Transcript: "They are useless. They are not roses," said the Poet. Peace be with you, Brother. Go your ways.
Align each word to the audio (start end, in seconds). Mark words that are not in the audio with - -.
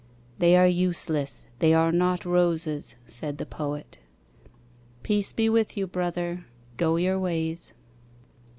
"They 0.39 0.55
are 0.57 0.65
useless. 0.65 1.45
They 1.59 1.75
are 1.75 1.91
not 1.91 2.25
roses," 2.25 2.95
said 3.05 3.37
the 3.37 3.45
Poet. 3.45 3.99
Peace 5.03 5.31
be 5.31 5.47
with 5.47 5.77
you, 5.77 5.85
Brother. 5.85 6.47
Go 6.75 6.95
your 6.95 7.19
ways. 7.19 7.73